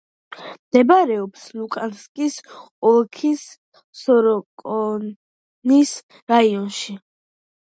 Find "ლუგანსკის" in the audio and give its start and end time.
1.57-2.39